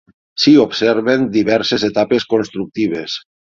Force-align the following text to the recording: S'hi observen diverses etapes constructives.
S'hi 0.43 0.53
observen 0.63 1.27
diverses 1.35 1.85
etapes 1.89 2.27
constructives. 2.33 3.21